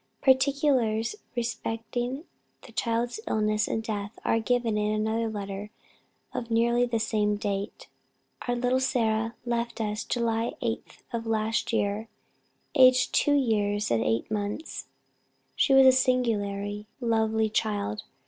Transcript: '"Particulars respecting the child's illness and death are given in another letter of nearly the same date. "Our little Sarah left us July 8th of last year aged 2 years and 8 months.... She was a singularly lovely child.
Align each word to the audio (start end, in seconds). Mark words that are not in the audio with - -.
'"Particulars 0.23 1.15
respecting 1.35 2.23
the 2.65 2.71
child's 2.71 3.19
illness 3.27 3.67
and 3.67 3.83
death 3.83 4.17
are 4.25 4.39
given 4.39 4.75
in 4.75 4.91
another 4.91 5.29
letter 5.29 5.69
of 6.33 6.49
nearly 6.49 6.87
the 6.87 6.99
same 6.99 7.35
date. 7.35 7.87
"Our 8.47 8.55
little 8.55 8.79
Sarah 8.79 9.35
left 9.45 9.79
us 9.79 10.03
July 10.03 10.53
8th 10.59 11.03
of 11.13 11.27
last 11.27 11.71
year 11.71 12.07
aged 12.73 13.13
2 13.13 13.35
years 13.35 13.91
and 13.91 14.03
8 14.03 14.31
months.... 14.31 14.87
She 15.55 15.71
was 15.71 15.85
a 15.85 15.91
singularly 15.91 16.87
lovely 16.99 17.47
child. 17.51 18.01